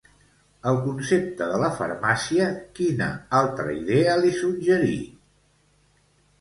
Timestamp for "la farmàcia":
1.65-2.49